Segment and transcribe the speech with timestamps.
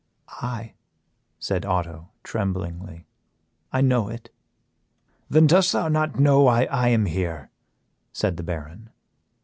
[0.41, 0.73] "Aye,"
[1.37, 3.05] said Otto, tremblingly,
[3.71, 4.31] "I know it."
[5.29, 7.51] "Then dost thou not know why I am here?"
[8.11, 8.89] said the Baron.